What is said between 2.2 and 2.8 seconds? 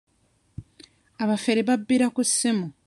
ssimu.